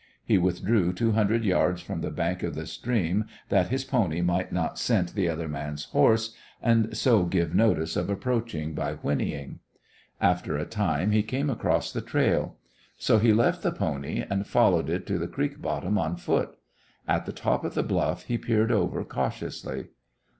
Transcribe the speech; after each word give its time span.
He 0.25 0.39
withdrew 0.39 0.93
two 0.93 1.11
hundred 1.11 1.43
yards 1.45 1.79
from 1.79 2.01
the 2.01 2.09
bank 2.09 2.41
of 2.41 2.55
the 2.55 2.65
stream 2.65 3.25
that 3.49 3.69
his 3.69 3.83
pony 3.83 4.21
might 4.21 4.51
not 4.51 4.79
scent 4.79 5.13
the 5.13 5.29
other 5.29 5.47
man's 5.47 5.83
horse, 5.85 6.33
and 6.59 6.97
so 6.97 7.23
give 7.25 7.53
notice 7.53 7.95
of 7.95 8.09
approach 8.09 8.55
by 8.73 8.93
whinnying. 8.95 9.59
After 10.19 10.57
a 10.57 10.65
time 10.65 11.11
he 11.11 11.21
came 11.21 11.51
across 11.51 11.91
the 11.93 12.01
trail. 12.01 12.57
So 12.97 13.19
he 13.19 13.31
left 13.31 13.61
the 13.61 13.71
pony 13.71 14.25
and 14.27 14.47
followed 14.47 14.89
it 14.89 15.05
to 15.05 15.19
the 15.19 15.27
creek 15.27 15.61
bottom 15.61 15.99
on 15.99 16.15
foot. 16.15 16.57
At 17.07 17.27
the 17.27 17.31
top 17.31 17.63
of 17.63 17.75
the 17.75 17.83
bluff 17.83 18.23
he 18.23 18.39
peered 18.39 18.71
over 18.71 19.03
cautiously. 19.03 19.89